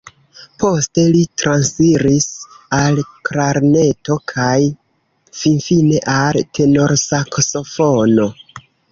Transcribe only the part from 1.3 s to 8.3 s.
transiris al klarneto kaj finfine al tenorsaksofono.